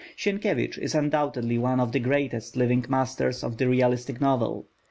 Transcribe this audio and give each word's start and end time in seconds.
Sienkiewicz 0.17 0.79
is 0.79 0.95
undoubtedly 0.95 1.59
one 1.59 1.79
of 1.79 1.91
the 1.91 1.99
greatest 1.99 2.55
living 2.57 2.83
masters 2.89 3.43
of 3.43 3.57
the 3.57 3.67
realistic 3.69 4.19
novel. 4.19 4.65